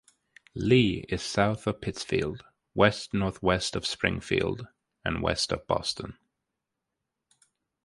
Lee 0.55 1.05
is 1.09 1.21
south 1.21 1.67
of 1.67 1.79
Pittsfield, 1.79 2.43
west-northwest 2.73 3.75
of 3.75 3.85
Springfield, 3.85 4.67
and 5.05 5.21
west 5.21 5.51
of 5.51 5.67
Boston. 5.67 6.17